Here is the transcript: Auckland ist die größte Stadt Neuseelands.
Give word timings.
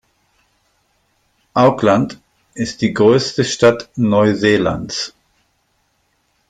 Auckland 1.53 2.19
ist 2.55 2.81
die 2.81 2.91
größte 2.91 3.43
Stadt 3.43 3.87
Neuseelands. 3.97 5.13